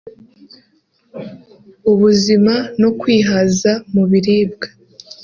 [1.91, 4.67] ubuzima no kwihaza mu biribwa